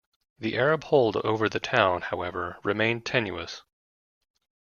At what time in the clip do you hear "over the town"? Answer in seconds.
1.17-2.01